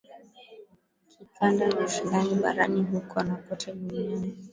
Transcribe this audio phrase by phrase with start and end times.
[1.09, 4.37] kikanda na ushindani barani huko na kote duniani